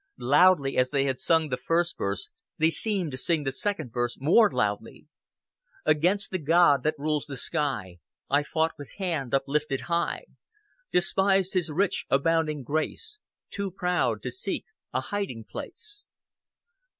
[0.17, 4.17] Loudly as they had sung the first verse they seemed to sing the second verse
[4.19, 5.05] more loudly.
[5.85, 10.23] "Against the God that rules the sky, I fought with hand uplifted high;
[10.91, 13.19] Despised His rich abounding grace,
[13.51, 16.01] Too proud to seek a hiding place."